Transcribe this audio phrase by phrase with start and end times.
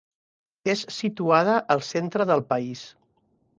[0.73, 2.85] És situada al centre del país.